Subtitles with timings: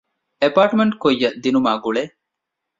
[0.41, 2.03] އެޕާޓްމަންޓް ކުއްޔަށް ދިނުމާ ގުޅޭ